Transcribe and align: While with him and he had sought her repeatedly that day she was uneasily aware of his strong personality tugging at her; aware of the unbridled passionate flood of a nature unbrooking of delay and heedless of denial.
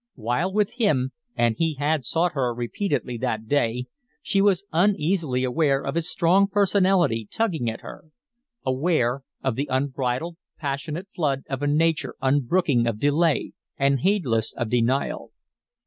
While 0.15 0.51
with 0.51 0.71
him 0.71 1.11
and 1.35 1.55
he 1.59 1.75
had 1.75 2.05
sought 2.05 2.31
her 2.31 2.55
repeatedly 2.55 3.19
that 3.19 3.47
day 3.47 3.85
she 4.23 4.41
was 4.41 4.63
uneasily 4.73 5.43
aware 5.43 5.83
of 5.85 5.93
his 5.93 6.09
strong 6.09 6.47
personality 6.47 7.27
tugging 7.29 7.69
at 7.69 7.81
her; 7.81 8.05
aware 8.65 9.21
of 9.43 9.55
the 9.55 9.67
unbridled 9.69 10.37
passionate 10.57 11.07
flood 11.13 11.43
of 11.51 11.61
a 11.61 11.67
nature 11.67 12.15
unbrooking 12.19 12.87
of 12.87 12.97
delay 12.99 13.53
and 13.77 13.99
heedless 13.99 14.53
of 14.53 14.71
denial. 14.71 15.33